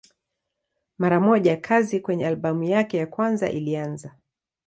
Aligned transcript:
Mara 0.97 1.19
moja 1.19 1.57
kazi 1.57 1.99
kwenye 1.99 2.27
albamu 2.27 2.63
yake 2.63 2.97
ya 2.97 3.07
kwanza 3.07 3.49
ilianza. 3.49 4.15